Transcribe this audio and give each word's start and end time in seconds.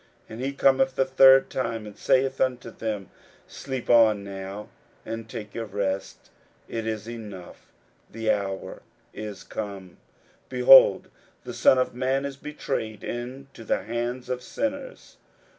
41:014:041 0.29 0.29
And 0.31 0.41
he 0.41 0.53
cometh 0.53 0.95
the 0.95 1.05
third 1.05 1.49
time, 1.51 1.85
and 1.85 1.95
saith 1.95 2.41
unto 2.41 2.71
them, 2.71 3.11
Sleep 3.45 3.87
on 3.87 4.23
now, 4.23 4.69
and 5.05 5.29
take 5.29 5.53
your 5.53 5.67
rest: 5.67 6.31
it 6.67 6.87
is 6.87 7.07
enough, 7.07 7.71
the 8.11 8.31
hour 8.31 8.81
is 9.13 9.43
come; 9.43 9.97
behold, 10.49 11.09
the 11.43 11.53
Son 11.53 11.77
of 11.77 11.93
man 11.93 12.25
is 12.25 12.35
betrayed 12.35 13.03
into 13.03 13.63
the 13.63 13.83
hands 13.83 14.27
of 14.27 14.41
sinners. 14.41 15.17